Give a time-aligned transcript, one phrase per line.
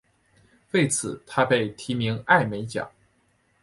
[0.71, 2.89] 为此他被提名艾美奖。